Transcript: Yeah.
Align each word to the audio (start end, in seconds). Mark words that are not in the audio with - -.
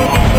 Yeah. 0.00 0.29